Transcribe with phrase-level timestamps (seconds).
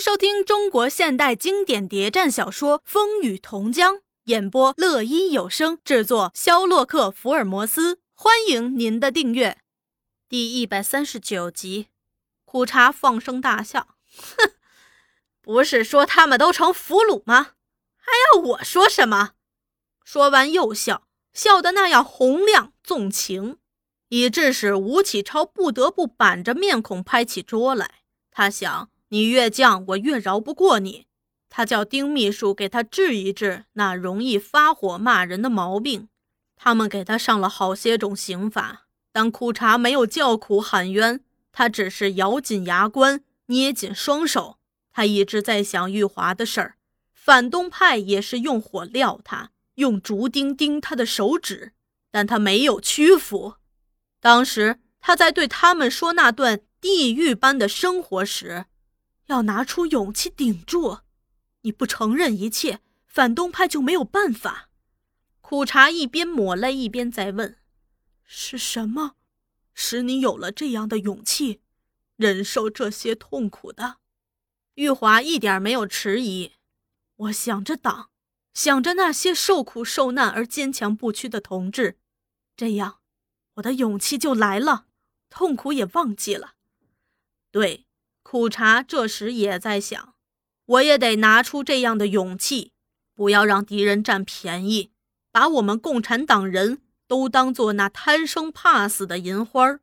[0.00, 9.58] 收听中国现代经典谍战小说《风雨同江》，演播乐一有声制作，肖洛克福尔摩斯，欢迎您的订阅。
[10.26, 11.88] 第一百三十九集，
[12.46, 13.88] 苦茶放声大笑，
[14.38, 14.52] 哼，
[15.42, 17.48] 不是说他们都成俘虏吗？
[17.98, 19.32] 还要我说什么？
[20.02, 23.58] 说完又笑，笑得那样洪亮纵情，
[24.08, 27.96] 以致使吴启超不得不板着面孔拍起桌来。
[28.30, 28.89] 他想。
[29.10, 31.06] 你越犟，我越饶不过你。
[31.48, 36.08] 他叫丁秘书给他治一治那容易发火骂人的毛病。
[36.54, 44.58] 他们给他上了好些种刑法，但苦茶没有叫苦喊冤，他只是咬紧牙关，捏紧双手。
[44.92, 46.76] 他一直在想玉华的事儿，
[47.12, 51.72] 反动派也是用火撂他，用竹钉钉他的手指，
[52.12, 53.54] 但他没有屈服。
[54.20, 58.66] 当时他在对他们说那段地狱般的生活时。
[59.30, 60.98] 要拿出勇气顶住，
[61.60, 64.68] 你不承认一切，反动派就没有办法。
[65.40, 67.56] 苦茶一边抹泪一边在问
[68.24, 69.14] ：“是什么，
[69.72, 71.60] 使你有了这样的勇气，
[72.16, 73.98] 忍受这些痛苦的？”
[74.74, 76.54] 玉华一点没有迟疑
[77.14, 78.10] ：“我想着党，
[78.52, 81.98] 想着那些受苦受难而坚强不屈的同志，
[82.56, 82.98] 这样，
[83.54, 84.86] 我的勇气就来了，
[85.28, 86.54] 痛苦也忘记了。”
[87.52, 87.86] 对。
[88.22, 90.14] 苦茶这时也在想，
[90.66, 92.72] 我也得拿出这样的勇气，
[93.14, 94.92] 不要让敌人占便宜，
[95.32, 99.80] 把我们共产党人都当做那贪生怕死的银花儿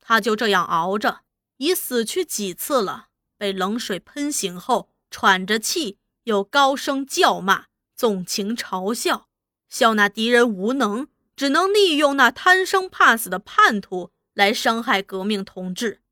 [0.00, 1.20] 他就这样熬着，
[1.58, 3.08] 已死去几次了。
[3.36, 9.28] 被冷水喷醒后，喘着气，又高声叫骂，纵情嘲笑，
[9.68, 16.02] 笑那敌人无能，只能利用那贪生怕死的叛徒来伤害革命同志。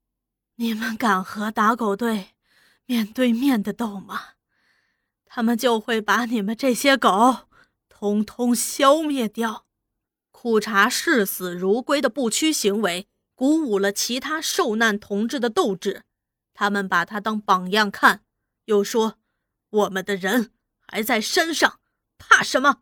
[0.61, 2.31] 你们敢和打狗队
[2.85, 4.31] 面对面的斗吗？
[5.25, 7.47] 他们就会把你们这些狗
[7.89, 9.67] 通通消灭掉。
[10.33, 16.03] 苦茶视死如归的不屈行为，鼓舞了其他受难同志的斗志。
[16.53, 18.25] 他们把他当榜样看，
[18.65, 19.21] 又说
[19.71, 21.79] ：“我们的人还在山上，
[22.19, 22.79] 怕什么？”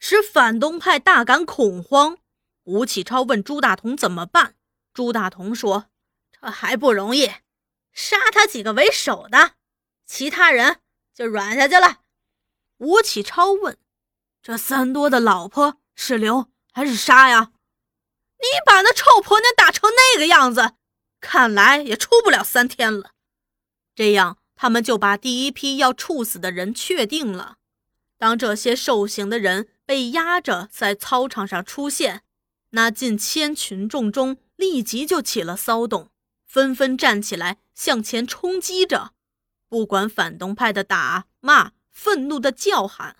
[0.00, 2.16] 使反动派大感恐慌。
[2.64, 4.54] 吴启超问朱大同怎么办，
[4.94, 5.89] 朱大同说。
[6.48, 7.32] 还不容易，
[7.92, 9.54] 杀他几个为首的，
[10.06, 10.80] 其他人
[11.12, 12.02] 就软下去了。
[12.78, 13.76] 吴启超问
[14.40, 17.50] ：“这三多的老婆是留还是杀呀？”
[18.38, 20.74] 你把那臭婆娘打成那个样子，
[21.20, 23.10] 看来也出不了三天了。
[23.94, 27.58] 这样，他们就把第一批要处死的人确定了。
[28.16, 32.22] 当这些受刑的人被压着在操场上出现，
[32.70, 36.09] 那近千群众中立即就起了骚动。
[36.52, 39.12] 纷纷站起来向前冲击着，
[39.68, 43.18] 不管反动派的打骂、愤怒的叫喊。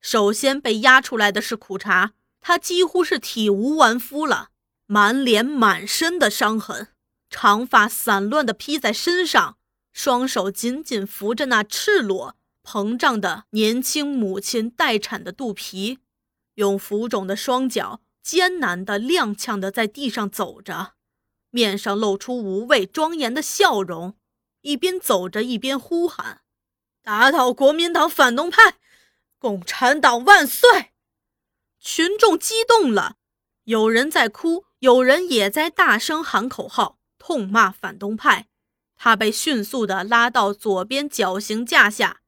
[0.00, 4.50] 首先被压出来的是苦茶，他几乎是体无完肤了，
[4.86, 6.86] 满脸满身的伤痕，
[7.28, 9.58] 长发散乱地披在身上，
[9.92, 15.98] 双手紧紧扶着那赤裸膨胀的年轻母亲待产的肚皮，
[16.54, 20.92] 用浮肿的双脚艰难地踉跄地在地上走着。
[21.50, 24.16] 面上露出无畏庄严的笑容，
[24.60, 26.42] 一边走着一边呼喊
[27.02, 28.76] ：“打倒国民党反动派，
[29.38, 30.92] 共产党万岁！”
[31.80, 33.16] 群众激动了，
[33.64, 38.48] 有人在哭，有人也在大声喊口号，痛骂反动派。
[38.96, 42.20] 他被迅速地拉到左边绞刑架下，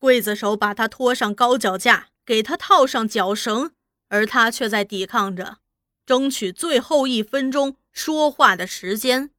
[0.00, 3.72] 刽子手把他拖上高脚架，给他套上绞绳，
[4.08, 5.58] 而他却在抵抗着，
[6.04, 7.76] 争取最后一分钟。
[7.98, 9.32] 说话的时间，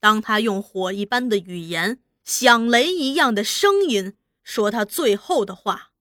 [0.00, 4.14] 当他用火一般的语言、响雷一样的声音
[4.44, 5.92] 说他最后的话：“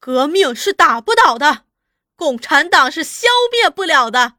[0.00, 1.66] 革命是打不倒的，
[2.16, 4.36] 共产党是消灭不了的，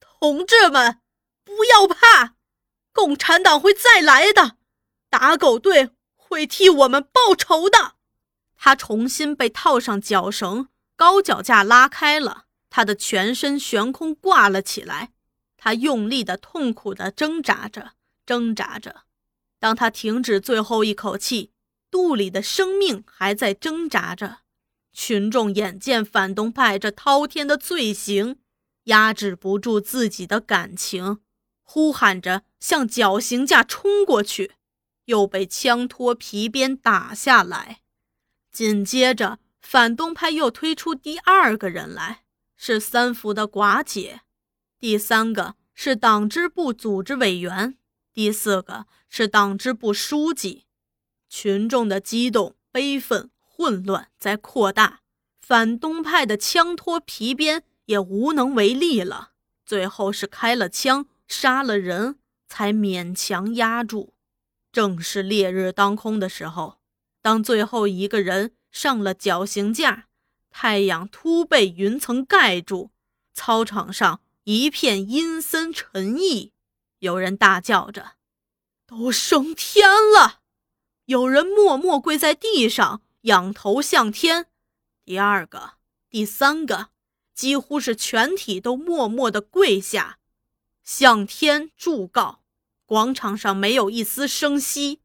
[0.00, 1.00] 同志们
[1.44, 2.34] 不要怕，
[2.94, 4.56] 共产党会再来的，
[5.10, 7.96] 打狗队会替我们报仇的。”
[8.56, 15.12] 他重新被套上脚绳，高脚架拉开了，他的全身悬空挂了起来。
[15.58, 17.92] 他用力的、痛苦的挣扎着，
[18.24, 19.02] 挣扎着。
[19.58, 21.50] 当他停止最后一口气，
[21.90, 24.38] 肚里的生命还在挣扎着。
[24.92, 28.38] 群众眼见反动派这滔天的罪行，
[28.84, 31.18] 压制不住自己的感情，
[31.62, 34.52] 呼喊着向绞刑架冲过去，
[35.06, 37.80] 又被枪托皮鞭打下来。
[38.50, 42.22] 紧接着，反动派又推出第二个人来，
[42.56, 44.22] 是三福的寡姐。
[44.80, 47.76] 第三个是党支部组织委员，
[48.12, 50.66] 第四个是党支部书记。
[51.28, 55.00] 群众的激动、悲愤、混乱在扩大，
[55.40, 59.32] 反动派的枪托皮鞭也无能为力了。
[59.66, 64.14] 最后是开了枪，杀了人，才勉强压住。
[64.70, 66.78] 正是烈日当空的时候，
[67.20, 70.06] 当最后一个人上了绞刑架，
[70.50, 72.92] 太阳突被云层盖住，
[73.34, 76.54] 操场上一片阴森沉意。
[77.00, 78.12] 有人大叫着
[78.88, 80.40] ：“都升天了！”
[81.04, 84.46] 有人默默跪在地上，仰头向天。
[85.04, 85.72] 第二个，
[86.08, 86.88] 第三个。
[87.34, 90.18] 几乎是全体都默默地跪下，
[90.82, 92.42] 向天祝告。
[92.86, 95.02] 广场上没有一丝声息。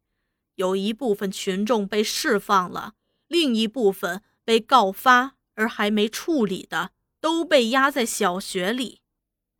[0.55, 2.93] 有一部分群众被释放了，
[3.27, 9.01] 另一部分被告发而还没处理的，都被压在小学里。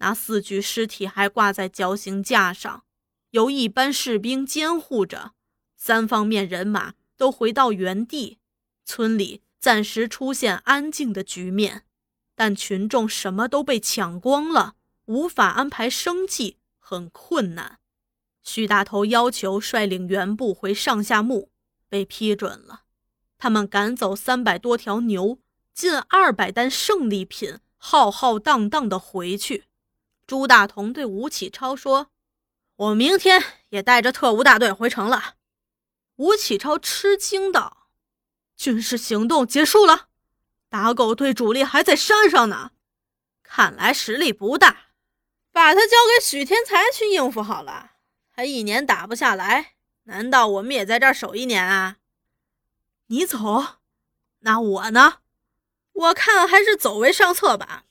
[0.04, 2.84] 那四具尸体还挂在绞刑架上，
[3.30, 5.32] 由一班士兵监护着。
[5.78, 8.40] 三方面人马都回到原地，
[8.84, 11.86] 村里暂时出现安静的局面。
[12.36, 17.80] 但群众什么都被抢光了，无法安排生计，很困难。
[18.44, 21.50] 许大头要求率领原部回上下墓，
[21.88, 22.82] 被批准了。
[23.38, 25.40] 他们赶走三百多条牛，
[25.74, 29.64] 近二百担胜利品，浩浩荡荡的回去。
[30.26, 32.10] 朱大同对吴启超说
[32.76, 35.36] ：“我明天也带着特务大队回城了。”
[36.18, 37.88] 吴启超吃惊道
[38.56, 40.10] ：“军事行动结束了？”
[40.70, 42.72] 打狗队主力还在山上呢，
[43.44, 44.88] 看来实力不大，
[45.52, 47.92] 把他交给许天才去应付好了。
[48.36, 51.98] 他一年打不下来，难道我们也在这儿守一年啊？
[53.08, 53.78] 你走，
[54.40, 55.20] 那我呢？
[55.92, 57.86] 我看还是走为上策吧。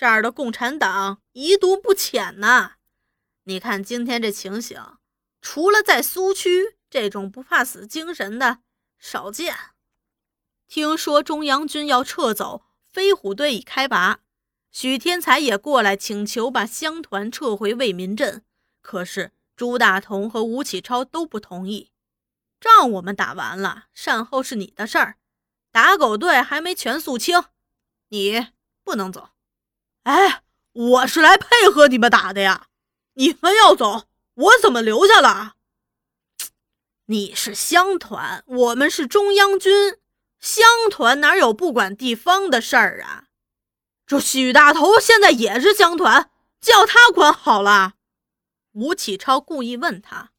[0.00, 2.76] 这儿的共产党遗毒不浅呐。
[3.42, 4.82] 你看今天这情形，
[5.42, 8.60] 除了在苏区，这种不怕死精神的
[8.98, 9.54] 少见。
[10.66, 14.20] 听说中央军要撤走，飞虎队已开拔，
[14.70, 18.42] 许天才也过来请求把乡团撤回为民镇。
[18.80, 21.90] 可是朱大同和吴启超都不同意。
[22.58, 25.18] 仗我们打完了，善后是你的事儿，
[25.70, 27.44] 打狗队还没全肃清，
[28.08, 28.46] 你
[28.82, 29.32] 不能走。
[30.04, 30.42] 哎，
[30.72, 32.68] 我是来配合你们打的呀！
[33.14, 35.56] 你们要走，我怎么留下了？
[37.06, 39.98] 你是乡团，我们是中央军。
[40.40, 43.24] 乡团哪有不管地方的事儿啊？
[44.06, 46.30] 这许大头现在也是乡团，
[46.60, 47.94] 叫他管好了。
[48.72, 50.30] 吴启超故意问他：“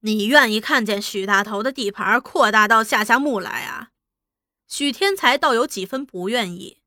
[0.00, 3.90] 你愿意看见许大头的地盘扩大到下下墓来啊？”
[4.68, 6.82] 许天才倒有几分不愿意。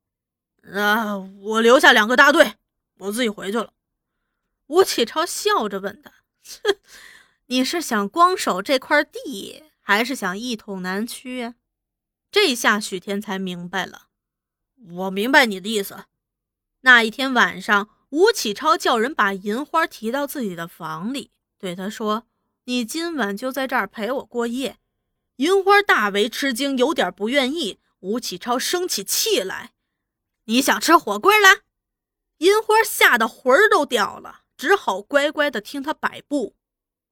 [0.63, 2.55] 那，我留下两个大队，
[2.97, 3.73] 我自己回去了。
[4.67, 6.11] 吴启超笑着问他：“，
[7.47, 11.53] 你是想光守这块地，还是想一统南区？”
[12.31, 14.09] 这下许天才明白了，
[14.91, 16.05] 我明白你的意思。
[16.81, 22.27] 那一天晚上，吴启超叫人把银花提到自己的房里，对他说
[22.65, 24.77] ：“你今晚就在这儿陪我过夜。”
[25.37, 27.79] 银花大为吃惊，有点不愿意。
[28.01, 29.71] 吴启超生起气来
[30.49, 31.61] ：“你想吃火锅了？”
[32.39, 36.55] 银花吓得魂儿都掉了，只好乖乖的听他摆布。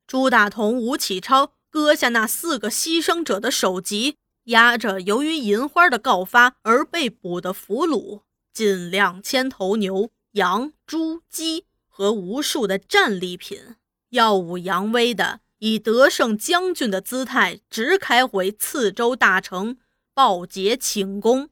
[0.06, 4.18] 朱大同、吴启超割下那四个牺牲者的首级。
[4.46, 8.22] 押着由于银花的告发而被捕的俘虏，
[8.54, 13.76] 近两千头牛、羊、猪、鸡和无数的战利品，
[14.12, 19.78] 耀武扬威的以得胜将军的姿态直开回次州大城
[20.14, 21.50] 报捷请功。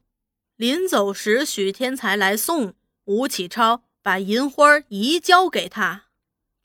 [0.56, 6.06] 临走时，许天才来送吴启超，把银花移交给他。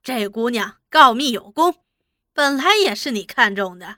[0.01, 1.75] 这姑娘告密有功，
[2.33, 3.97] 本来也是你看中的。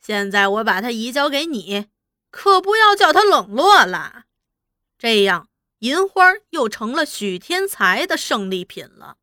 [0.00, 1.86] 现在我把她移交给你，
[2.30, 4.24] 可不要叫她冷落了。
[4.98, 5.48] 这样，
[5.80, 9.18] 银花又成了许天才的胜利品了。